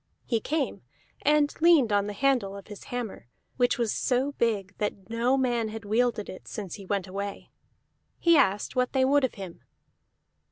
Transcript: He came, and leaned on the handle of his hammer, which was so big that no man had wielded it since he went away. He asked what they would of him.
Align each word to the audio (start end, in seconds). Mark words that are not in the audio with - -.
He 0.25 0.39
came, 0.39 0.81
and 1.21 1.53
leaned 1.61 1.93
on 1.93 2.07
the 2.07 2.13
handle 2.13 2.57
of 2.57 2.69
his 2.69 2.85
hammer, 2.85 3.27
which 3.57 3.77
was 3.77 3.93
so 3.93 4.31
big 4.31 4.75
that 4.79 5.11
no 5.11 5.37
man 5.37 5.67
had 5.69 5.85
wielded 5.85 6.27
it 6.27 6.47
since 6.47 6.73
he 6.73 6.87
went 6.87 7.05
away. 7.05 7.51
He 8.17 8.35
asked 8.35 8.75
what 8.75 8.93
they 8.93 9.05
would 9.05 9.23
of 9.23 9.35
him. 9.35 9.61